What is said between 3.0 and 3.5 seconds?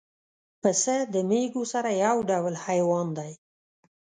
دی.